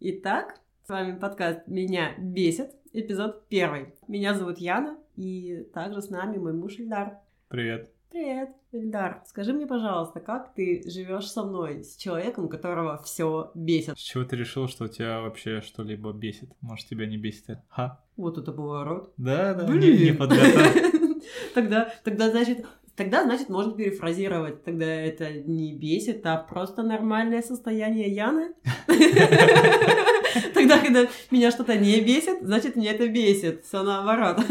[0.00, 3.94] Итак, с вами подкаст «Меня бесит», эпизод первый.
[4.06, 7.18] Меня зовут Яна, и также с нами мой муж Ильдар.
[7.48, 7.90] Привет.
[8.08, 9.24] Привет, Ильдар.
[9.26, 13.98] Скажи мне, пожалуйста, как ты живешь со мной, с человеком, которого все бесит?
[13.98, 16.52] С чего ты решил, что тебя вообще что-либо бесит?
[16.60, 17.64] Может, тебя не бесит это?
[17.68, 18.00] Ха?
[18.16, 19.12] Вот это поворот.
[19.16, 19.80] Да, да, Блин.
[19.80, 21.20] не, не подготовил.
[21.54, 22.64] Тогда, тогда, значит,
[22.98, 24.64] тогда, значит, можно перефразировать.
[24.64, 28.52] Тогда это не бесит, а просто нормальное состояние Яны.
[30.54, 33.64] Тогда, когда меня что-то не бесит, значит, меня это бесит.
[33.64, 34.44] Все наоборот.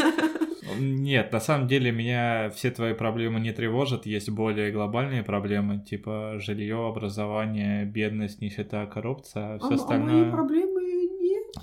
[0.79, 4.05] Нет, на самом деле меня все твои проблемы не тревожат.
[4.05, 10.31] Есть более глобальные проблемы, типа жилье, образование, бедность, нищета, коррупция, все А, а мои остальное.
[10.31, 10.76] проблемы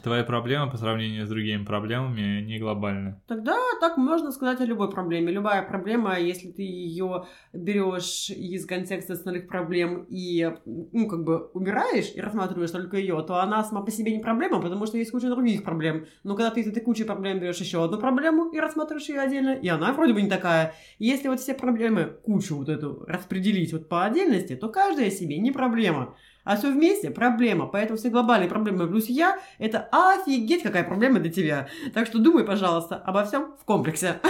[0.05, 0.15] нет.
[0.15, 3.21] Твои проблемы по сравнению с другими проблемами не глобальны.
[3.27, 5.33] Тогда так можно сказать о любой проблеме.
[5.33, 12.13] Любая проблема, если ты ее берешь из контекста основных проблем и, ну, как бы убираешь
[12.15, 15.29] и рассматриваешь только ее, то она сама по себе не проблема, потому что есть куча
[15.29, 16.07] других проблем.
[16.23, 19.55] Но когда ты из этой кучи проблем берешь еще одну проблему и рассматриваешь ее отдельно,
[19.55, 20.75] и она вроде бы не такая.
[20.99, 25.51] Если вот все проблемы, кучу вот эту распределить вот по отдельности, то каждая себе не
[25.51, 26.17] проблема.
[26.45, 27.67] А все вместе проблема.
[27.67, 31.69] Поэтому все глобальные проблемы плюс я– это офигеть какая проблема для тебя.
[31.93, 34.21] Так что думай, пожалуйста, обо всем в комплексе.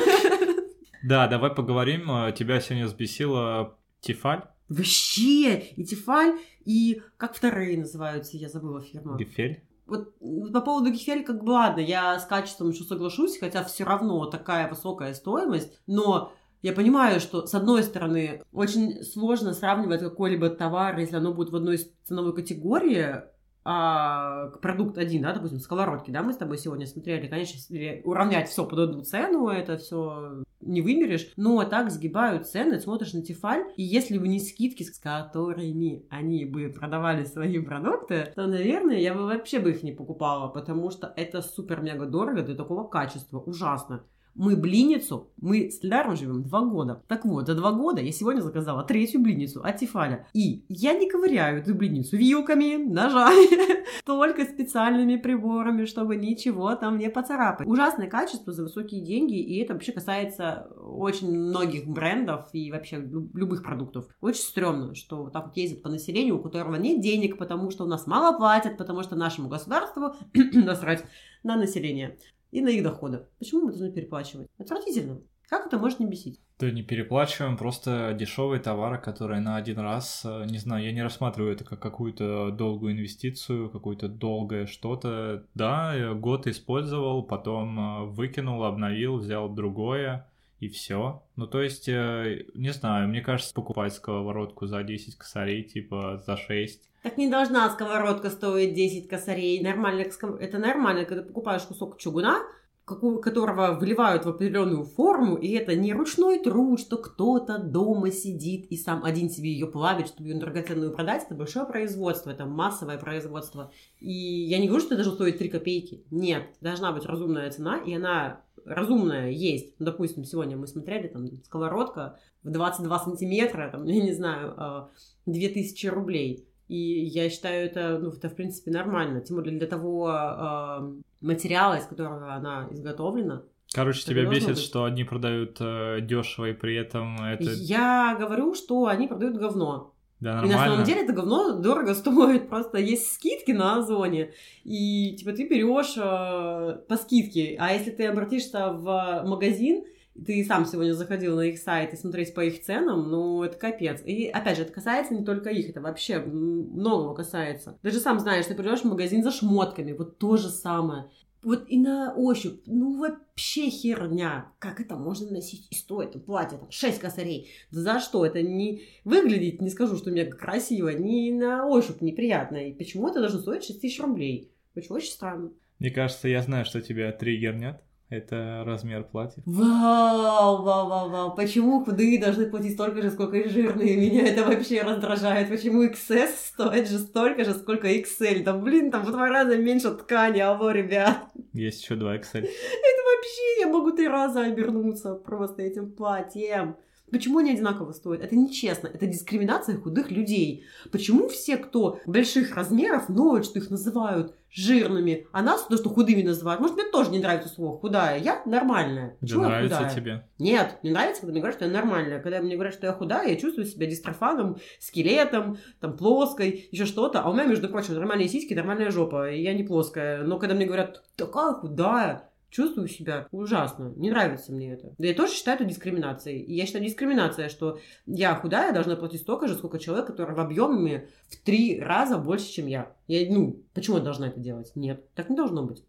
[1.02, 2.32] Да, давай поговорим.
[2.34, 5.58] Тебя сегодня взбесила Тифаль, Вообще!
[5.76, 9.16] И Тефаль, и как вторые называются, я забыла фирму.
[9.16, 9.62] Гефель.
[9.86, 13.84] Вот м, по поводу Гефель, как бы ладно, я с качеством еще соглашусь, хотя все
[13.84, 16.32] равно такая высокая стоимость, но
[16.64, 21.56] я понимаю, что, с одной стороны, очень сложно сравнивать какой-либо товар, если оно будет в
[21.56, 23.20] одной ценовой категории,
[23.66, 28.48] а продукт один, да, допустим, сковородки, да, мы с тобой сегодня смотрели, конечно, если уравнять
[28.48, 33.64] все под одну цену, это все не вымерешь, но так сгибают цены, смотришь на Тефаль,
[33.76, 39.12] и если бы не скидки, с которыми они бы продавали свои продукты, то, наверное, я
[39.12, 44.02] бы вообще бы их не покупала, потому что это супер-мега дорого для такого качества, ужасно.
[44.34, 47.02] Мы блинницу, мы с Ляrom живем два года.
[47.06, 50.26] Так вот, за два года я сегодня заказала третью блинницу от Тефаля.
[50.32, 57.08] И я не ковыряю эту блинницу вилками, ножами, только специальными приборами, чтобы ничего там не
[57.10, 57.66] поцарапать.
[57.66, 63.30] Ужасное качество за высокие деньги, и это вообще касается очень многих брендов и вообще лю-
[63.34, 64.06] любых продуктов.
[64.20, 67.84] Очень стрёмно, что вот так вот ездят по населению, у которого нет денег, потому что
[67.84, 71.04] у нас мало платят, потому что нашему государству насрать
[71.44, 72.18] на население
[72.54, 73.26] и на их доходы.
[73.38, 74.46] Почему мы должны переплачивать?
[74.58, 75.20] Отвратительно.
[75.48, 76.40] Как это может не бесить?
[76.58, 81.02] Да не переплачиваем, просто дешевые товары, которые на один раз, э, не знаю, я не
[81.02, 85.46] рассматриваю это как какую-то долгую инвестицию, какое-то долгое что-то.
[85.54, 90.28] Да, год использовал, потом э, выкинул, обновил, взял другое
[90.60, 91.22] и все.
[91.36, 96.36] Ну, то есть, э, не знаю, мне кажется, покупать сковородку за 10 косарей, типа за
[96.36, 96.90] 6.
[97.02, 99.62] Так не должна сковородка стоить 10 косарей.
[99.62, 100.06] Нормально,
[100.40, 102.42] это нормально, когда покупаешь кусок чугуна,
[102.84, 108.76] которого вливают в определенную форму, и это не ручной труд, что кто-то дома сидит и
[108.76, 111.24] сам один себе ее плавит, чтобы ее драгоценную продать.
[111.24, 113.72] Это большое производство, это массовое производство.
[114.00, 116.04] И я не говорю, что это должно стоить 3 копейки.
[116.10, 119.74] Нет, должна быть разумная цена, и она разумная есть.
[119.78, 125.30] Ну, допустим, сегодня мы смотрели, там, сковородка в 22 сантиметра, там, я не знаю, э,
[125.30, 126.48] 2000 рублей.
[126.68, 129.20] И я считаю, это, ну, это, в принципе, нормально.
[129.20, 133.42] Тем более для того э, материала, из которого она изготовлена.
[133.72, 134.58] Короче, тебя бесит, быть.
[134.58, 135.58] что они продают
[136.06, 137.50] дешево, и при этом это...
[137.50, 139.94] Я говорю, что они продают говно.
[140.20, 140.86] Да, И на самом нормально.
[140.86, 142.48] деле это говно дорого стоит.
[142.48, 144.32] Просто есть скидки на Озоне.
[144.62, 147.56] И типа ты берешь э, по скидке.
[147.58, 152.34] А если ты обратишься в магазин, ты сам сегодня заходил на их сайт и смотреть
[152.34, 154.00] по их ценам, ну, это капец.
[154.04, 157.78] И, опять же, это касается не только их, это вообще многого касается.
[157.82, 161.10] Даже сам знаешь, ты придешь в магазин за шмотками, вот то же самое.
[161.42, 164.50] Вот и на ощупь, ну вообще херня.
[164.58, 165.66] Как это можно носить?
[165.70, 167.50] И стоит платье там 6 косарей.
[167.70, 168.24] Да за что?
[168.24, 172.68] Это не выглядит, не скажу, что мега красиво, не на ощупь неприятно.
[172.68, 174.52] И почему это должно стоить 6 тысяч рублей?
[174.74, 175.52] Очень, очень странно.
[175.78, 177.82] Мне кажется, я знаю, что тебя триггернет.
[178.14, 179.42] Это размер платья.
[179.44, 181.34] Вау, вау, вау, вау.
[181.34, 183.96] Почему худые должны платить столько же, сколько и жирные?
[184.10, 185.48] Меня это вообще раздражает.
[185.48, 188.44] Почему XS стоит же столько же, сколько XL?
[188.44, 191.24] Да блин, там в два раза меньше ткани, алло, ребят.
[191.52, 192.42] Есть еще два Excel.
[192.42, 196.76] Это вообще я могу три раза обернуться просто этим платьем.
[197.10, 198.22] Почему они одинаково стоят?
[198.22, 198.88] Это нечестно.
[198.88, 200.64] Это дискриминация худых людей.
[200.90, 206.22] Почему все, кто больших размеров, ноют, что их называют жирными, а нас то, что худыми
[206.22, 206.60] называют?
[206.60, 208.18] Может, мне тоже не нравится слово худая.
[208.18, 209.16] Я нормальная.
[209.20, 209.94] Почему я нравится худая?
[209.94, 210.28] тебе.
[210.38, 212.20] Нет, не нравится, когда мне говорят, что я нормальная.
[212.20, 217.20] Когда мне говорят, что я худая, я чувствую себя дистрофаном, скелетом, там, плоской, еще что-то.
[217.20, 220.24] А у меня, между прочим, нормальные сиськи, нормальная жопа, и я не плоская.
[220.24, 223.92] Но когда мне говорят, такая худая, чувствую себя ужасно.
[223.96, 224.94] Не нравится мне это.
[224.96, 226.40] Да я тоже считаю это дискриминацией.
[226.40, 230.40] И я считаю дискриминация, что я худая должна платить столько же, сколько человек, который в
[230.40, 232.94] объеме в три раза больше, чем я.
[233.08, 234.70] Я, ну, почему я должна это делать?
[234.76, 235.84] Нет, так не должно быть.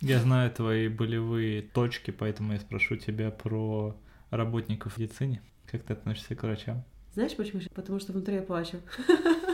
[0.00, 3.96] Я знаю твои болевые точки, поэтому я спрошу тебя про
[4.30, 5.40] работников в медицине.
[5.70, 6.84] Как ты относишься к врачам?
[7.14, 7.62] Знаешь почему?
[7.74, 8.78] Потому что внутри я плачу.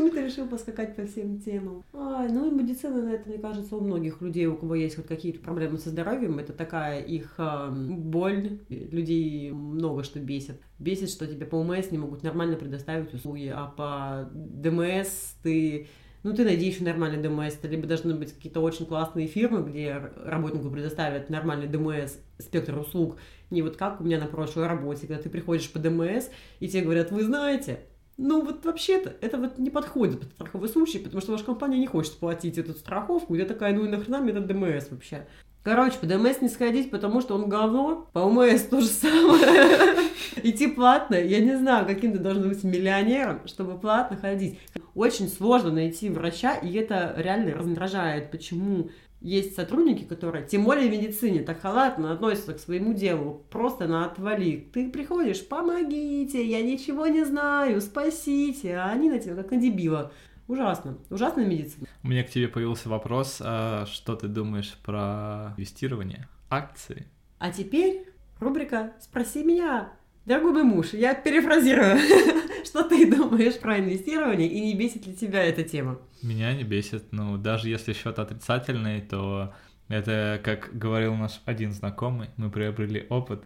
[0.00, 1.84] Почему ты решил поскакать по всем темам?
[1.92, 5.06] Ай, ну и медицина, на это, мне кажется, у многих людей, у кого есть хоть
[5.06, 8.60] какие-то проблемы со здоровьем, это такая их э, боль.
[8.70, 10.58] Людей много что бесит.
[10.78, 15.86] Бесит, что тебе по УМС не могут нормально предоставить услуги, а по ДМС ты
[16.22, 17.56] ну, ты найди еще нормальный ДМС.
[17.62, 23.16] Либо должны быть какие-то очень классные фирмы, где работнику предоставят нормальный ДМС, спектр услуг.
[23.50, 26.82] Не вот как у меня на прошлой работе, когда ты приходишь по ДМС, и тебе
[26.82, 27.80] говорят, вы знаете,
[28.20, 31.86] ну вот вообще-то это вот не подходит под страховой случай, потому что ваша компания не
[31.86, 33.34] хочет платить эту страховку.
[33.34, 35.26] Я такая, ну и нахрена мне этот ДМС вообще?
[35.62, 38.08] Короче, по ДМС не сходить, потому что он говно.
[38.12, 40.08] По УМС то же самое.
[40.42, 41.14] Идти платно.
[41.14, 44.58] Я не знаю, каким ты должен быть миллионером, чтобы платно ходить.
[44.94, 48.30] Очень сложно найти врача, и это реально раздражает.
[48.30, 48.90] Почему
[49.20, 54.06] есть сотрудники, которые, тем более в медицине, так халатно относятся к своему делу, просто на
[54.06, 54.68] отвали.
[54.72, 60.12] Ты приходишь, помогите, я ничего не знаю, спасите, а они на тебя как на дебила.
[60.48, 60.98] Ужасно.
[61.10, 61.86] Ужасная медицина.
[62.02, 67.06] У меня к тебе появился вопрос, а что ты думаешь про инвестирование, акции?
[67.38, 68.06] А теперь
[68.40, 69.92] рубрика «Спроси меня».
[70.30, 71.98] Дорогой муж, я перефразирую.
[72.64, 75.98] Что ты думаешь про инвестирование и не бесит ли тебя эта тема?
[76.22, 77.02] Меня не бесит.
[77.10, 79.52] Ну, даже если счет отрицательный, то
[79.88, 83.42] это, как говорил наш один знакомый, мы приобрели опыт.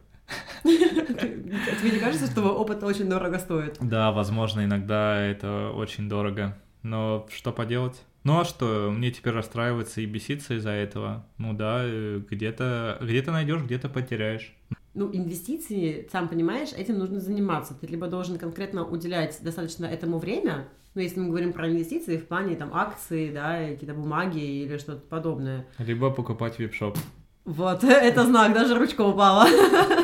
[0.63, 3.79] Тебе не кажется, что опыт очень дорого стоит?
[3.81, 6.55] Да, возможно, иногда это очень дорого.
[6.83, 8.03] Но что поделать?
[8.25, 11.27] Ну а что, мне теперь расстраиваться и беситься из-за этого?
[11.37, 14.55] Ну да, э, где-то где найдешь, где-то потеряешь.
[14.95, 17.75] Ну, инвестиции, сам понимаешь, этим нужно заниматься.
[17.75, 22.27] Ты либо должен конкретно уделять достаточно этому время, ну, если мы говорим про инвестиции в
[22.27, 25.67] плане там акции, да, какие-то бумаги или что-то подобное.
[25.79, 26.97] Либо покупать вип-шоп.
[27.45, 29.47] Вот, это знак, даже ручка упала.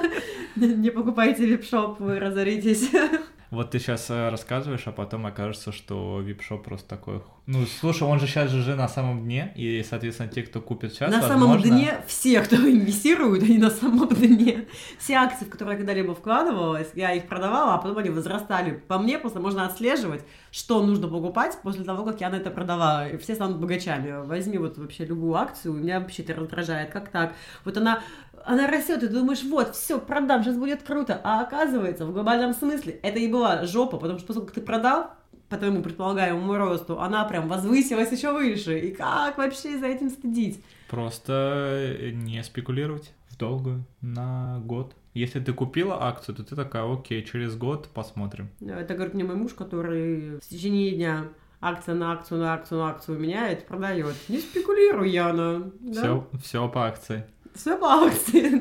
[0.56, 2.90] Не покупайте вип-шоп, вы разоритесь.
[3.50, 7.20] Вот ты сейчас э, рассказываешь, а потом окажется, что вип-шоп просто такой...
[7.46, 11.10] Ну, слушай, он же сейчас же на самом дне, и, соответственно, те, кто купит сейчас,
[11.10, 11.60] На возможно...
[11.60, 14.68] самом дне все, кто инвестируют, они на самом дне.
[15.00, 18.80] Все акции, в которые я когда-либо вкладывалась, я их продавала, а потом они возрастали.
[18.86, 23.08] По мне просто можно отслеживать, что нужно покупать после того, как я на это продавала.
[23.08, 24.24] И все станут богачами.
[24.26, 26.90] Возьми вот вообще любую акцию, меня вообще это раздражает.
[26.90, 27.34] Как так?
[27.64, 28.00] Вот она
[28.44, 31.20] она растет, и ты думаешь, вот, все, продам, сейчас будет круто.
[31.24, 35.10] А оказывается, в глобальном смысле это и была жопа, потому что поскольку ты продал,
[35.48, 38.78] по твоему предполагаемому росту, она прям возвысилась еще выше.
[38.78, 40.62] И как вообще за этим стыдить?
[40.88, 44.94] Просто не спекулировать в долгую на год.
[45.12, 48.48] Если ты купила акцию, то ты такая, окей, через год посмотрим.
[48.60, 51.24] Это говорит мне мой муж, который в течение дня
[51.60, 54.14] акция на акцию, на акцию, на акцию меняет, продает.
[54.28, 55.72] Не спекулируй, Яна.
[55.80, 56.00] Да?
[56.00, 57.24] Все, все по акции.
[57.60, 58.60] Все по акции.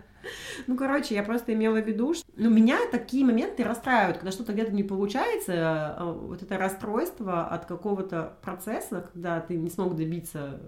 [0.66, 4.54] Ну, короче, я просто имела в виду, что ну, меня такие моменты расстраивают, когда что-то
[4.54, 10.58] где-то не получается, а, вот это расстройство от какого-то процесса, когда ты не смог добиться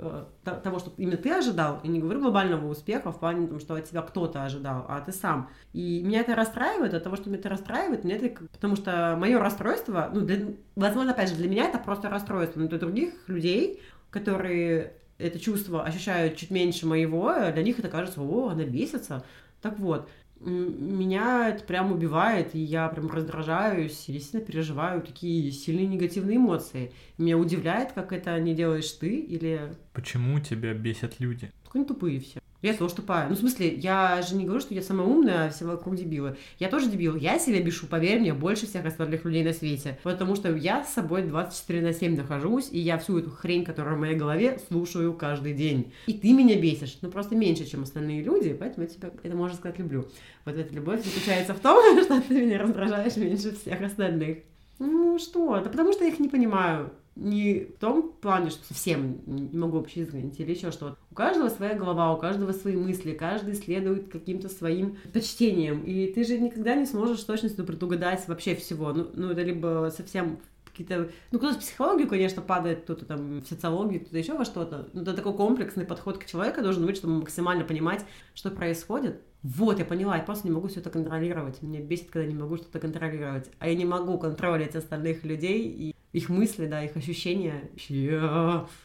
[0.44, 3.74] э, того, что именно ты ожидал, и не говорю глобального успеха в плане того, что
[3.74, 5.50] от тебя кто-то ожидал, а ты сам.
[5.72, 9.40] И меня это расстраивает, от того, что меня это расстраивает, мне это, потому что мое
[9.40, 13.82] расстройство, ну, для, возможно, опять же, для меня это просто расстройство, но для других людей,
[14.10, 19.24] которые это чувство ощущают чуть меньше моего, для них это кажется, о, она бесится.
[19.60, 20.08] Так вот,
[20.40, 26.92] меня это прям убивает, и я прям раздражаюсь, или сильно переживаю такие сильные негативные эмоции.
[27.18, 29.72] Меня удивляет, как это не делаешь ты, или...
[29.92, 31.50] Почему тебя бесят люди?
[31.64, 32.37] Только они тупые все.
[32.60, 33.28] Я тоже тупая.
[33.28, 36.36] Ну, в смысле, я же не говорю, что я самая умная, а все вокруг дебилы.
[36.58, 37.14] Я тоже дебил.
[37.14, 39.96] Я себя бешу, поверь мне, больше всех остальных людей на свете.
[40.02, 43.94] Потому что я с собой 24 на 7 нахожусь, и я всю эту хрень, которая
[43.94, 45.92] в моей голове, слушаю каждый день.
[46.08, 46.98] И ты меня бесишь.
[47.00, 50.08] Ну, просто меньше, чем остальные люди, поэтому я тебя, это можно сказать, люблю.
[50.44, 54.38] Вот эта любовь заключается в том, что ты меня раздражаешь меньше всех остальных.
[54.80, 55.60] Ну, что?
[55.60, 59.78] Да потому что я их не понимаю не в том плане, что совсем не могу
[59.78, 60.96] вообще изгонить, или еще что.
[61.10, 65.82] У каждого своя голова, у каждого свои мысли, каждый следует каким-то своим предпочтениям.
[65.82, 68.92] И ты же никогда не сможешь с точностью предугадать вообще всего.
[68.92, 71.10] Ну, ну это либо совсем какие-то...
[71.32, 74.88] Ну, кто-то в психологию, конечно, падает, кто-то там в социологию, кто-то еще во что-то.
[74.92, 79.20] Но это такой комплексный подход к человеку должен быть, чтобы максимально понимать, что происходит.
[79.42, 81.62] Вот, я поняла, я просто не могу все это контролировать.
[81.62, 83.50] Меня бесит, когда не могу что-то контролировать.
[83.58, 87.68] А я не могу контролировать остальных людей и их мысли, да, их ощущения.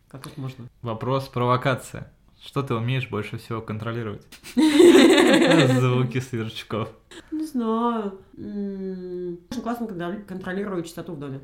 [0.09, 0.65] Как это можно?
[0.81, 2.11] Вопрос провокация.
[2.45, 4.27] Что ты умеешь больше всего контролировать?
[4.55, 6.89] Звуки сверчков.
[7.31, 8.19] Не знаю.
[8.37, 11.39] Очень классно, когда контролирую чистоту в доме.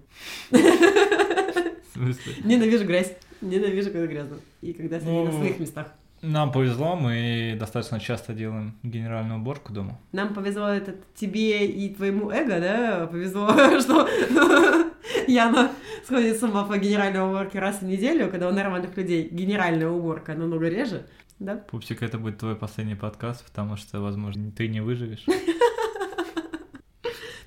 [0.51, 2.33] В смысле?
[2.43, 3.15] Ненавижу грязь.
[3.39, 4.37] Ненавижу, когда грязно.
[4.61, 5.87] И когда все на Ну, своих местах.
[6.21, 9.97] Нам повезло, мы достаточно часто делаем генеральную уборку дома.
[10.11, 13.07] Нам повезло это тебе и твоему эго, да?
[13.07, 13.47] Повезло,
[13.79, 14.05] что
[15.29, 15.71] Яна
[16.05, 20.33] сходит с ума по генеральной уборке раз в неделю, когда у нормальных людей генеральная уборка
[20.33, 21.05] намного реже,
[21.39, 21.55] да?
[21.55, 25.25] Пупсик, это будет твой последний подкаст, потому что, возможно, ты не выживешь.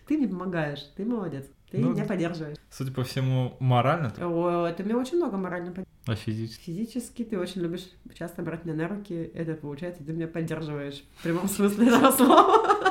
[0.07, 1.47] Ты мне помогаешь, ты молодец.
[1.71, 2.59] Ты Ну, меня поддерживаешь.
[2.71, 5.89] Судя по всему, морально, ты- О, ты мне очень много морально поддерживаешь.
[6.07, 6.65] а физически.
[6.67, 9.15] Физически ты очень любишь часто брать меня на руки.
[9.35, 11.03] Это получается, ты меня поддерживаешь.
[11.19, 12.82] В прямом смысле этого слова.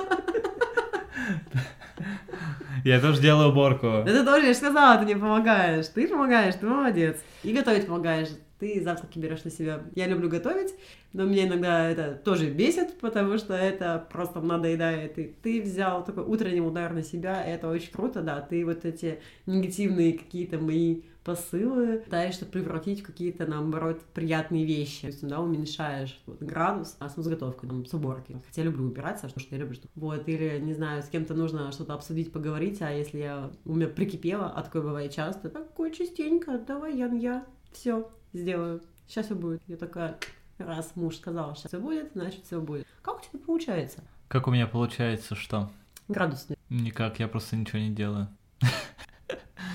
[2.83, 4.03] Я тоже делаю уборку.
[4.05, 5.87] Да ты тоже, я же сказала, ты не помогаешь.
[5.87, 7.17] Ты помогаешь, ты молодец.
[7.43, 8.29] И готовить помогаешь.
[8.59, 9.81] Ты завтраки берешь на себя.
[9.95, 10.75] Я люблю готовить,
[11.13, 15.17] но меня иногда это тоже бесит, потому что это просто надоедает.
[15.17, 18.39] И ты взял такой утренний удар на себя, это очень круто, да.
[18.41, 25.01] Ты вот эти негативные какие-то мои посылы пытаешься превратить в какие-то, наоборот, приятные вещи.
[25.01, 28.37] То есть, да, уменьшаешь вот, градус а с готовкой, там, с уборкой.
[28.47, 29.87] Хотя люблю убираться, потому что я люблю, что...
[29.95, 33.87] Вот, или, не знаю, с кем-то нужно что-то обсудить, поговорить, а если я у меня
[33.87, 38.81] прикипела, а такое бывает часто, такое частенько, давай, Ян, я все сделаю.
[39.07, 39.61] Сейчас все будет.
[39.67, 40.17] Я такая,
[40.57, 42.87] раз муж сказал, сейчас все будет, значит все будет.
[43.01, 44.03] Как у тебя получается?
[44.27, 45.69] Как у меня получается, что?
[46.07, 46.47] Градус.
[46.69, 48.27] Никак, я просто ничего не делаю.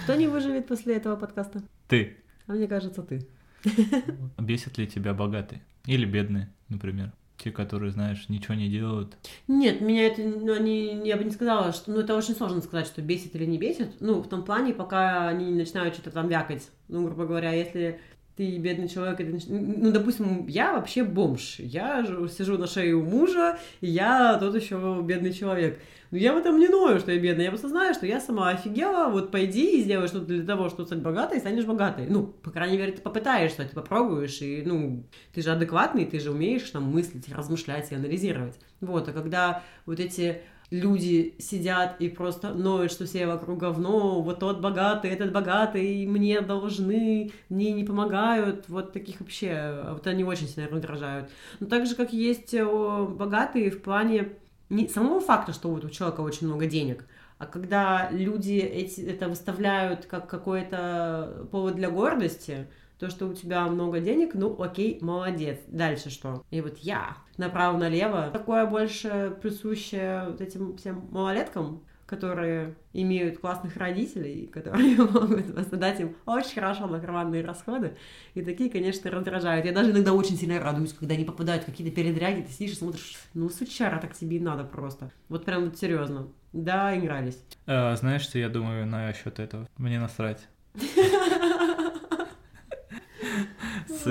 [0.06, 1.64] Кто не выживет после этого подкаста?
[1.88, 2.18] Ты.
[2.46, 3.26] А мне кажется, ты.
[4.38, 5.62] Бесит ли тебя богатые?
[5.84, 7.12] Или бедные, например?
[7.38, 9.16] Те, которые, знаешь, ничего не делают.
[9.48, 12.86] Нет, меня это, ну, не, я бы не сказала, что, ну, это очень сложно сказать,
[12.86, 13.96] что бесит или не бесит.
[13.98, 16.70] Ну, в том плане, пока они не начинают что-то там вякать.
[16.86, 17.98] Ну, грубо говоря, если
[18.36, 21.56] ты бедный человек, нач- ну, допустим, я вообще бомж.
[21.58, 25.80] Я сижу на шее у мужа, и я тот еще бедный человек.
[26.10, 27.46] Но я в этом не ною, что я бедная.
[27.46, 29.10] Я просто знаю, что я сама офигела.
[29.10, 32.06] Вот пойди и сделай что-то для того, чтобы стать богатой, и станешь богатой.
[32.08, 34.40] Ну, по крайней мере, ты попытаешься, ты попробуешь.
[34.42, 38.58] И, ну, ты же адекватный, ты же умеешь там мыслить, размышлять и анализировать.
[38.80, 44.40] Вот, а когда вот эти люди сидят и просто ноют, что все вокруг говно, вот
[44.40, 50.48] тот богатый, этот богатый, мне должны, мне не помогают, вот таких вообще, вот они очень
[50.48, 51.30] сильно раздражают.
[51.60, 54.32] Но так же, как есть о, богатые в плане
[54.68, 57.06] не самого факта, что вот у человека очень много денег,
[57.38, 62.66] а когда люди эти, это выставляют как какой-то повод для гордости,
[62.98, 65.58] то, что у тебя много денег, ну окей, молодец.
[65.68, 66.44] Дальше что?
[66.50, 68.30] И вот я направо-налево.
[68.32, 76.00] Такое больше присуще вот этим всем малолеткам, которые имеют классных родителей, которые могут просто дать
[76.00, 77.96] им очень хорошо на карманные расходы.
[78.34, 79.66] И такие, конечно, раздражают.
[79.66, 82.76] Я даже иногда очень сильно радуюсь, когда они попадают в какие-то передряги, ты сидишь и
[82.76, 85.10] смотришь, ну, сучара, так тебе и надо просто.
[85.28, 86.28] Вот прям вот серьезно.
[86.52, 87.38] Да, игрались.
[87.66, 89.68] А, знаешь, что я думаю насчет этого?
[89.76, 90.48] Мне насрать.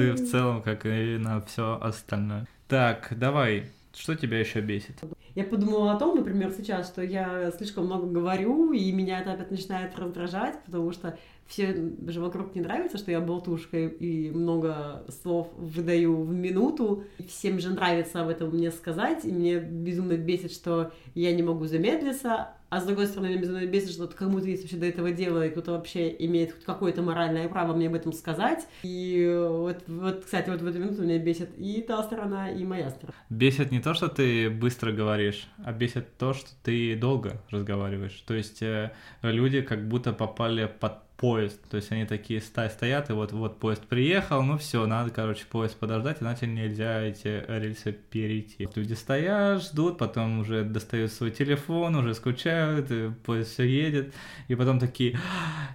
[0.01, 2.47] С- В целом, как и на все остальное.
[2.67, 3.65] Так, давай.
[3.93, 4.95] Что тебя еще бесит?
[5.35, 9.51] Я подумала о том, например, сейчас, что я слишком много говорю, и меня это опять
[9.51, 11.75] начинает раздражать, потому что все
[12.07, 17.03] же вокруг не нравится, что я болтушка и- и много слов выдаю в минуту.
[17.19, 21.43] И Всем же нравится об этом мне сказать, и мне безумно бесит, что я не
[21.43, 25.11] могу замедлиться, а с другой стороны, меня безумно бесит, что кому-то есть вообще до этого
[25.11, 28.67] дела, и кто-то вообще имеет хоть какое-то моральное право мне об этом сказать.
[28.83, 32.89] И вот, вот, кстати, вот в эту минуту меня бесит и та сторона, и моя
[32.89, 33.13] сторона.
[33.29, 38.21] Бесит не то, что ты быстро говоришь, а бесит то, что ты долго разговариваешь.
[38.27, 38.91] То есть э,
[39.21, 41.61] люди как будто попали под поезд.
[41.69, 45.77] То есть они такие стоят, и вот, вот поезд приехал, ну все, надо, короче, поезд
[45.77, 48.67] подождать, иначе нельзя эти рельсы перейти.
[48.75, 54.13] Люди стоят, ждут, потом уже достают свой телефон, уже скучают, и поезд все едет,
[54.47, 55.17] и потом такие,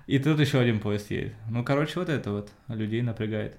[0.07, 1.35] и тут еще один поезд едет.
[1.49, 3.57] Ну, короче, вот это вот людей напрягает.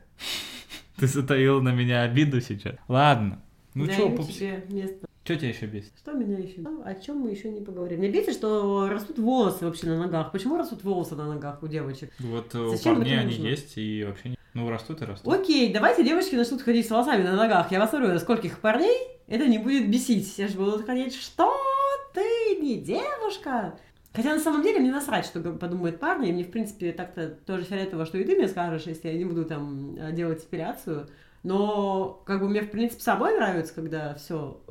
[0.97, 2.75] Ты затаил на меня обиду сейчас.
[2.88, 3.41] Ладно.
[3.73, 5.07] Ну что, тебе место.
[5.31, 5.93] Что тебя еще бесит?
[5.97, 6.61] Что меня еще?
[6.83, 7.97] О чем мы еще не поговорили?
[7.97, 10.33] Мне бесит, что растут волосы вообще на ногах.
[10.33, 12.11] Почему растут волосы на ногах у девочек?
[12.19, 14.38] Вот э, Зачем у парней они есть и вообще не...
[14.53, 15.33] Ну, растут и растут.
[15.33, 17.71] Окей, давайте девочки начнут ходить с волосами на ногах.
[17.71, 18.97] Я посмотрю, на скольких парней
[19.27, 20.27] это не будет бесить.
[20.27, 21.50] Все же будут ходить, что
[22.13, 23.79] ты не девушка?
[24.13, 26.27] Хотя на самом деле мне насрать, что подумают парни.
[26.27, 29.23] И мне, в принципе, так-то тоже фиолетово, что и ты мне скажешь, если я не
[29.23, 31.07] буду там э, делать эпиляцию.
[31.43, 34.62] Но как бы мне, в принципе, самой нравится, когда все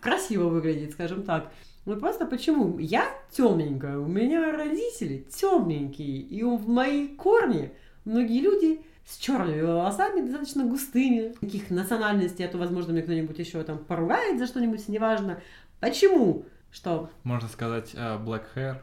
[0.00, 1.50] красиво выглядит, скажем так.
[1.86, 2.78] Ну просто почему?
[2.78, 7.72] Я темненькая, у меня родители темненькие, и у- в мои корни
[8.04, 13.62] многие люди с черными волосами, достаточно густыми, каких национальностей, а то, возможно, мне кто-нибудь еще
[13.64, 15.40] там поругает за что-нибудь, неважно.
[15.80, 16.44] Почему?
[16.70, 17.10] Что?
[17.24, 18.76] Можно сказать э, black hair.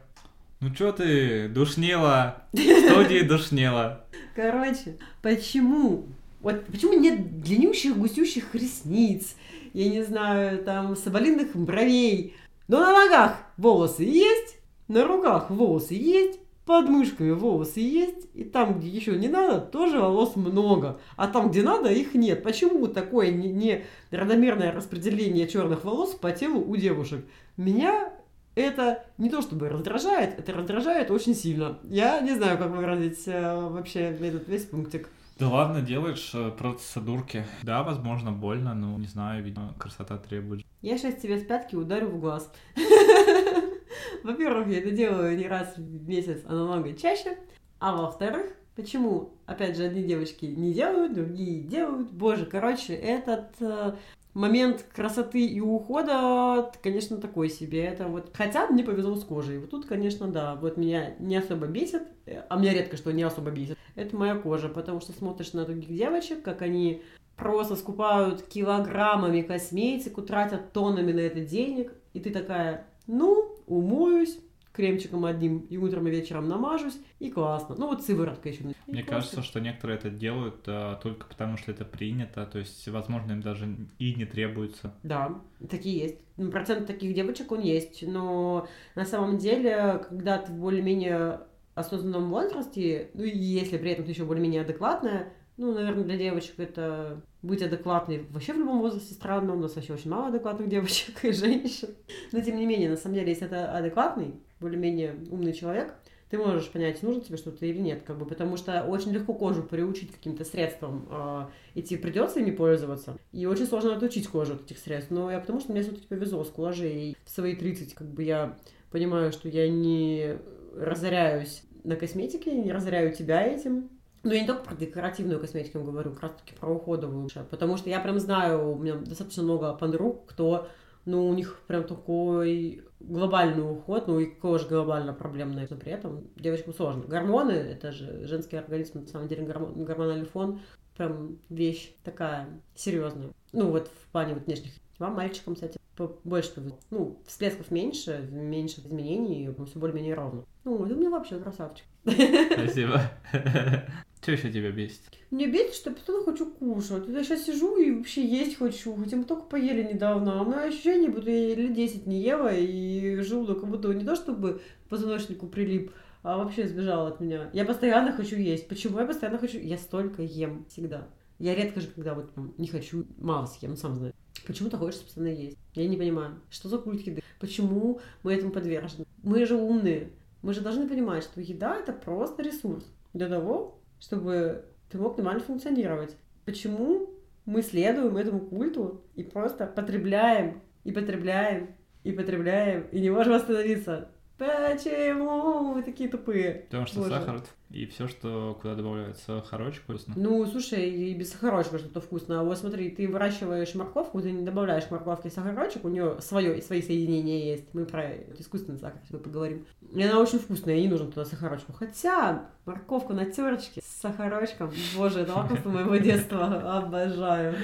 [0.60, 4.04] Ну чё ты, душнила, в студии душнила.
[4.34, 6.08] Короче, почему?
[6.40, 9.34] Вот почему нет длиннющих густющих ресниц,
[9.72, 12.34] я не знаю, там, соболиных бровей,
[12.68, 18.78] но на ногах волосы есть, на руках волосы есть, под мышками волосы есть, и там,
[18.78, 22.42] где еще не надо, тоже волос много, а там, где надо, их нет.
[22.42, 27.24] Почему такое не, не равномерное распределение черных волос по телу у девушек?
[27.56, 28.12] Меня
[28.54, 31.78] это не то чтобы раздражает, это раздражает очень сильно.
[31.84, 35.08] Я не знаю, как выразить э, вообще этот весь пунктик.
[35.38, 37.46] Да ладно, делаешь э, процедурки.
[37.62, 40.64] Да, возможно, больно, но не знаю, видимо, красота требует.
[40.82, 42.52] Я сейчас тебе с пятки ударю в глаз.
[44.24, 47.38] Во-первых, я это делаю не раз в месяц, а намного чаще.
[47.78, 52.10] А во-вторых, почему, опять же, одни девочки не делают, другие делают.
[52.10, 53.94] Боже, короче, этот э,
[54.34, 57.84] момент красоты и ухода, конечно, такой себе.
[57.84, 59.58] Это вот, хотя мне повезло с кожей.
[59.58, 63.22] Вот тут, конечно, да, вот меня не особо бесит, э, а меня редко что не
[63.22, 63.76] особо бесит.
[63.94, 67.02] Это моя кожа, потому что смотришь на других девочек, как они
[67.36, 74.38] просто скупают килограммами косметику, тратят тоннами на это денег, и ты такая, ну, умоюсь,
[74.78, 77.74] кремчиком одним и утром и вечером намажусь, и классно.
[77.76, 78.62] Ну вот сыворотка еще.
[78.62, 79.04] И Мне классно.
[79.04, 83.40] кажется, что некоторые это делают а, только потому, что это принято, то есть, возможно, им
[83.40, 84.94] даже и не требуется.
[85.02, 86.18] Да, такие есть.
[86.36, 91.40] Ну, Процент таких девочек он есть, но на самом деле, когда ты в более-менее
[91.74, 96.54] осознанном возрасте, ну и если при этом ты еще более-менее адекватная, ну, наверное, для девочек
[96.58, 99.54] это быть адекватной вообще в любом возрасте странно.
[99.54, 101.88] У нас вообще очень мало адекватных девочек и женщин.
[102.30, 105.94] Но тем не менее, на самом деле, если это адекватный, более-менее умный человек,
[106.30, 109.62] ты можешь понять, нужно тебе что-то или нет, как бы, потому что очень легко кожу
[109.62, 113.16] приучить каким-то средствам, э, и тебе придется ими пользоваться.
[113.32, 115.10] И очень сложно отучить кожу от этих средств.
[115.10, 117.16] Но я потому что мне все-таки повезло с кожей.
[117.24, 118.58] В свои 30, как бы я
[118.90, 120.36] понимаю, что я не
[120.76, 123.88] разоряюсь на косметике, не разоряю тебя этим.
[124.22, 127.28] Но я не только про декоративную косметику говорю, как раз таки про уходовую.
[127.50, 130.68] Потому что я прям знаю, у меня достаточно много подруг, кто,
[131.08, 136.28] ну, у них прям такой глобальный уход, ну и кожа глобально проблемная, но при этом
[136.36, 137.04] девочкам сложно.
[137.04, 140.60] Гормоны, это же женский организм, на самом деле гормон- гормональный фон,
[140.96, 143.30] прям вещь такая серьезная.
[143.52, 144.72] Ну вот в плане вот внешних.
[144.98, 145.78] Вам, мальчикам, кстати,
[146.24, 146.78] больше повезло.
[146.90, 150.44] Ну, всплесков меньше, меньше изменений, все более-менее ровно.
[150.64, 151.86] Ну, ты мне вообще красавчик.
[152.04, 153.00] Спасибо.
[154.28, 155.00] Что еще тебя бесит?
[155.30, 157.08] Мне бесит, что я постоянно хочу кушать.
[157.08, 158.94] Я сейчас сижу и вообще есть хочу.
[158.94, 160.38] Хотя мы только поели недавно.
[160.38, 164.04] А у меня ощущение, будто я лет 10 не ела, и желудок как будто не
[164.04, 164.60] то чтобы
[164.90, 167.48] позвоночнику прилип, а вообще сбежал от меня.
[167.54, 168.68] Я постоянно хочу есть.
[168.68, 169.58] Почему я постоянно хочу?
[169.60, 171.08] Я столько ем всегда.
[171.38, 174.14] Я редко же, когда вот не хочу, мало съем, сам знаешь.
[174.46, 175.56] Почему ты хочешь постоянно есть?
[175.74, 176.38] Я не понимаю.
[176.50, 177.22] Что за культ еды?
[177.40, 179.06] Почему мы этому подвержены?
[179.22, 180.10] Мы же умные.
[180.42, 185.42] Мы же должны понимать, что еда это просто ресурс для того, чтобы ты мог нормально
[185.42, 186.16] функционировать.
[186.44, 187.10] Почему
[187.44, 194.10] мы следуем этому культу и просто потребляем, и потребляем, и потребляем, и не можем остановиться?
[194.38, 196.66] Почему мы такие тупые?
[196.68, 197.10] Потому что Боже.
[197.10, 200.14] сахар и все, что куда добавляют сахарочек вкусно.
[200.16, 202.38] Ну, слушай, и без сахарочка что-то вкусное.
[202.38, 206.80] А вот смотри, ты выращиваешь морковку, ты не добавляешь морковки сахарочек, у нее свое, свои
[206.80, 207.74] соединения есть.
[207.74, 209.66] Мы про искусственный сахар сегодня поговорим.
[209.92, 211.72] И она очень вкусная, и не нужно туда сахарочку.
[211.72, 217.54] Хотя морковку на терочке с сахарочком, боже, это лакомство моего детства, обожаю.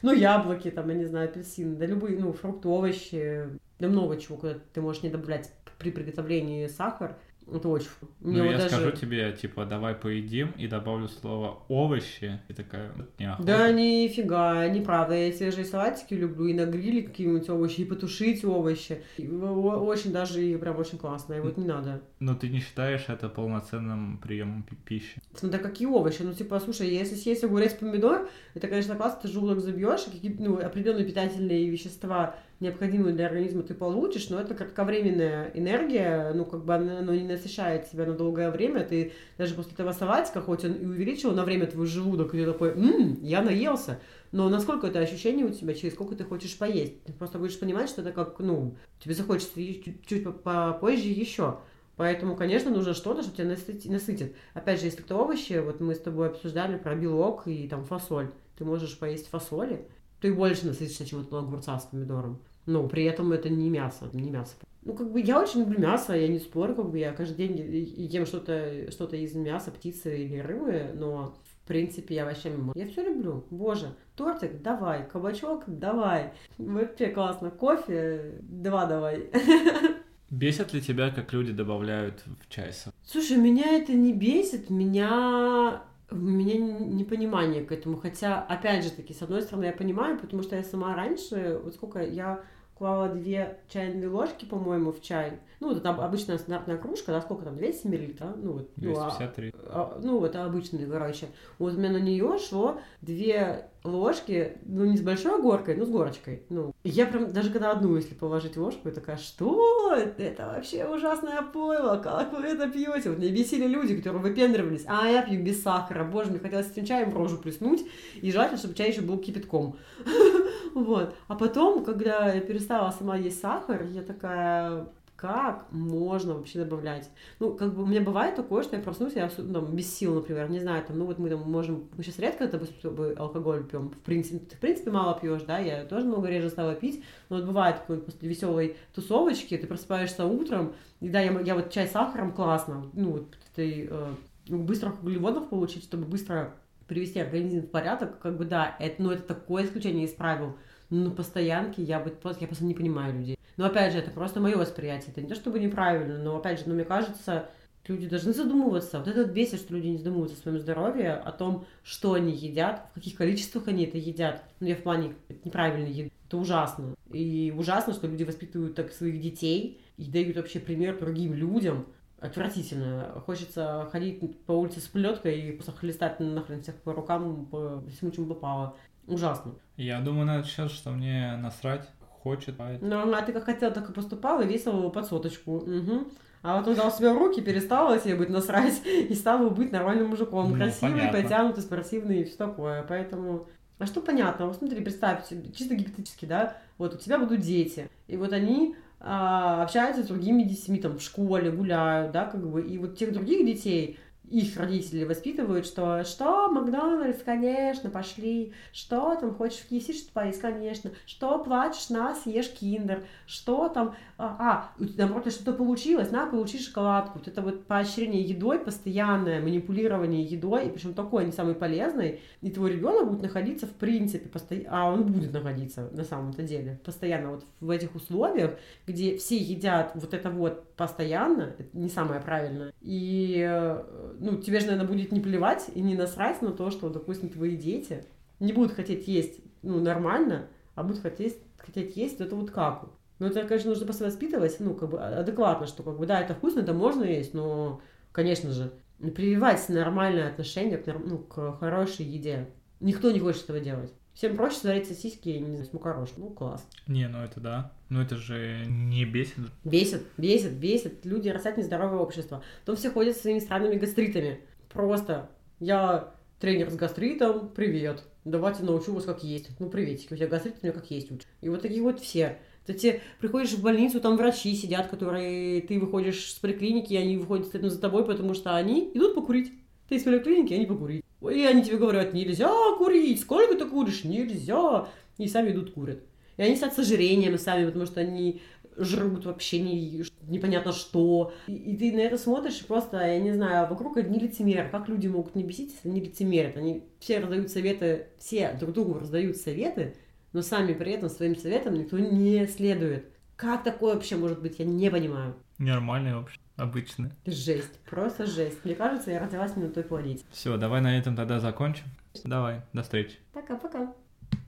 [0.00, 4.38] Ну, яблоки, там, я не знаю, апельсины, да любые, ну, фрукты, овощи, да много чего,
[4.38, 5.52] куда ты можешь не добавлять
[5.82, 7.16] при приготовлении сахар.
[7.52, 7.88] Это очень.
[8.20, 12.52] Ну, Мне вот я даже- скажу тебе, типа, давай поедим, и добавлю слово овощи, и
[12.52, 13.46] такая, «Вот неохота.
[13.46, 15.14] Да нифига, неправда.
[15.14, 19.02] Я и салатики люблю, и на гриле какие-нибудь овощи, и потушить овощи.
[19.18, 21.34] И Очень даже и прям очень классно.
[21.34, 22.02] И вот не надо.
[22.20, 25.20] Но ты не считаешь это полноценным приемом пи- пищи?
[25.34, 26.22] Смотря какие овощи.
[26.22, 30.36] Ну, типа, слушай, если съесть огурец помидор, это, конечно, классно, ты желудок забьешь, и какие
[30.38, 36.64] ну, определенные питательные вещества необходимую для организма ты получишь, но это кратковременная энергия, ну, как
[36.64, 40.64] бы она, она не насыщает тебя на долгое время, ты даже после этого салатика, хоть
[40.64, 44.86] он и увеличил на время твой желудок, и ты такой, ммм, я наелся, но насколько
[44.86, 47.02] это ощущение у тебя, через сколько ты хочешь поесть?
[47.04, 51.58] Ты просто будешь понимать, что это как, ну, тебе захочется чуть-чуть попозже еще.
[51.96, 53.54] Поэтому, конечно, нужно что-то, что тебя
[53.92, 54.34] насытит.
[54.54, 58.30] Опять же, если кто овощи, вот мы с тобой обсуждали про белок и там фасоль.
[58.56, 59.86] Ты можешь поесть фасоли,
[60.20, 62.40] ты больше насытишься, чем от огурца с помидором.
[62.66, 64.54] Но при этом это не мясо, не мясо.
[64.84, 67.56] Ну, как бы я очень люблю мясо, я не спорю, как бы я каждый день
[67.96, 73.04] ем что-то что из мяса, птицы или рыбы, но в принципе я вообще я все
[73.04, 73.44] люблю.
[73.50, 76.32] Боже, тортик, давай, кабачок, давай.
[76.58, 77.50] Вообще классно.
[77.50, 79.30] Кофе, два давай.
[80.30, 82.72] Бесит ли тебя, как люди добавляют в чай?
[83.04, 87.96] Слушай, меня это не бесит, меня у меня непонимание к этому.
[87.96, 91.74] Хотя, опять же таки, с одной стороны, я понимаю, потому что я сама раньше, вот
[91.74, 92.42] сколько я
[92.82, 95.38] клала две чайные ложки, по-моему, в чай.
[95.60, 98.30] Ну, вот это обычная стандартная кружка, да, сколько там, 200 миллилитров?
[98.34, 99.54] Ну, вот, 253.
[99.54, 101.28] Ну, а, а, ну, это обычный, короче.
[101.60, 105.90] Вот у меня на нее шло две ложки, ну, не с большой горкой, но с
[105.90, 106.42] горочкой.
[106.48, 109.94] Ну, я прям, даже когда одну, если положить ложку, я такая, что?
[109.94, 113.10] Это вообще ужасное пойло, как вы это пьете?
[113.10, 116.84] Вот меня бесили люди, которые выпендривались, а я пью без сахара, боже, мне хотелось этим
[116.84, 117.86] чаем рожу плеснуть,
[118.20, 119.76] и желательно, чтобы чай еще был кипятком.
[120.74, 121.14] Вот.
[121.28, 124.86] А потом, когда я перестала сама есть сахар, я такая,
[125.22, 127.08] как можно вообще добавлять?
[127.38, 130.14] Ну, как бы у меня бывает такое, что я проснусь, я ну, там, без сил,
[130.14, 133.90] например, не знаю, там, ну вот мы там можем, мы сейчас редко, допустим, алкоголь пьем,
[133.90, 137.36] в принципе, ты в принципе мало пьешь, да, я тоже много реже стала пить, но
[137.36, 141.86] вот бывает такое после веселой тусовочки, ты просыпаешься утром, и да, я, я вот чай
[141.86, 144.14] с сахаром классно, ну, вот ты э,
[144.48, 146.52] быстрых углеводов получить, чтобы быстро
[146.92, 150.56] привести организм в порядок, как бы да, это, ну, это такое исключение из правил,
[150.90, 153.38] но на постоянке я, бы, я просто не понимаю людей.
[153.56, 155.10] Но опять же, это просто мое восприятие.
[155.12, 157.48] Это не то чтобы неправильно, но опять же, ну, мне кажется,
[157.88, 158.98] люди должны задумываться.
[158.98, 162.32] Вот это вот бесит, что люди не задумываются о своем здоровье, о том, что они
[162.32, 164.42] едят, в каких количествах они это едят.
[164.60, 166.12] Ну, я в плане неправильной еды.
[166.26, 166.94] Это ужасно.
[167.10, 171.86] И ужасно, что люди воспитывают так своих детей и дают вообще пример другим людям.
[172.22, 173.20] Отвратительно.
[173.26, 178.12] Хочется ходить по улице с плеткой и просто хлестать нахрен всех по рукам, по всему,
[178.12, 178.76] чем попало.
[179.06, 179.54] Ужасно.
[179.76, 181.88] Я думаю на этот счет, что мне насрать
[182.22, 182.54] хочет.
[182.80, 185.56] Ну, а ты как хотел, так и поступал, и весил под соточку.
[185.56, 186.06] Угу.
[186.42, 190.50] А вот он взял себе руки, перестал себе быть насрать, и стал быть нормальным мужиком.
[190.50, 191.22] Ну, Красивый, понятно.
[191.22, 192.84] потянутый, спортивный и все такое.
[192.88, 193.48] Поэтому...
[193.78, 194.46] А что понятно?
[194.46, 198.91] Вот смотри, представь, чисто гипотетически, да, вот у тебя будут дети, и вот они а,
[199.04, 203.44] общаются с другими детьми, там, в школе, гуляют, да, как бы, и вот тех других
[203.44, 203.98] детей,
[204.32, 210.40] их родители воспитывают, что что, Макдональдс, конечно, пошли, что там, хочешь в KFC что-то поесть,
[210.40, 216.58] конечно, что плачешь, на, съешь киндер, что там, а, а у что-то получилось, на, получи
[216.58, 217.18] шоколадку.
[217.18, 222.50] Вот это вот поощрение едой, постоянное манипулирование едой, и причем такое не самый полезный, и
[222.50, 224.56] твой ребенок будет находиться в принципе, посто...
[224.68, 229.92] а он будет находиться на самом-то деле, постоянно вот в этих условиях, где все едят
[229.94, 235.10] вот это вот постоянно, это не самое правильное, и э, ну, тебе же, наверное, будет
[235.10, 238.04] не плевать и не насрать на то, что, допустим, твои дети
[238.38, 242.90] не будут хотеть есть, ну, нормально, а будут хотеть, хотеть есть вот это вот каку.
[243.18, 246.20] Ну, это, конечно, нужно просто воспитывать, ну, как бы а, адекватно, что, как бы, да,
[246.20, 247.80] это вкусно, это можно есть, но,
[248.12, 252.48] конечно же, прививать нормальное отношение к, ну, к хорошей еде.
[252.78, 253.92] Никто не хочет этого делать.
[254.14, 256.16] Всем проще сварить сосиски, не знаю, с.
[256.16, 256.64] Ну, класс.
[256.86, 257.72] Не, ну это да.
[257.92, 259.34] Но это же не бесит.
[259.64, 261.04] Бесит, бесит, бесит.
[261.04, 262.42] Люди растят нездоровое общество.
[262.60, 264.40] Потом все ходят со своими странными гастритами.
[264.72, 265.28] Просто.
[265.60, 268.04] Я тренер с гастритом, привет.
[268.24, 269.50] Давайте научу вас как есть.
[269.60, 271.26] Ну, приветики, у тебя гастрит, у меня как есть учат.
[271.42, 272.38] И вот такие вот все.
[272.64, 275.60] Ты тебе приходишь в больницу, там врачи сидят, которые...
[275.60, 279.52] Ты выходишь с поликлиники, и они выходят за тобой, потому что они идут покурить.
[279.90, 281.04] Ты из поликлиники, они покурить.
[281.20, 284.88] И они тебе говорят, нельзя курить, сколько ты куришь, нельзя.
[285.18, 285.98] И сами идут курят.
[286.42, 288.42] И они стают с ожирением сами, потому что они
[288.76, 291.32] жрут вообще не, непонятно что.
[291.46, 294.68] И, и ты на это смотришь просто, я не знаю, вокруг одни лицемеры.
[294.68, 296.56] Как люди могут не бесить, если они лицемерят?
[296.56, 299.94] Они все раздают советы, все друг другу раздают советы,
[300.32, 303.06] но сами при этом своим советам никто не следует.
[303.36, 305.36] Как такое вообще может быть, я не понимаю.
[305.58, 307.12] Нормально вообще обычно.
[307.24, 308.64] Жесть, просто жесть.
[308.64, 310.24] Мне кажется, я родилась не на той планете.
[310.32, 311.84] Все, давай на этом тогда закончим.
[312.24, 313.16] Давай, до встречи.
[313.32, 313.94] Пока-пока.